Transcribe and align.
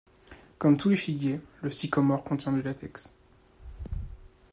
Comme 0.57 0.77
tous 0.77 0.89
les 0.89 0.95
figuiers, 0.95 1.39
le 1.61 1.69
sycomore 1.69 2.23
contient 2.23 2.51
du 2.51 2.63
latex. 2.63 3.13